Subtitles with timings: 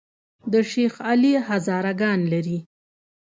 [0.51, 2.57] د شیخ علي هزاره ګان لري